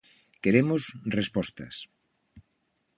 [0.43, 0.83] Queremos
[1.19, 1.75] respostas.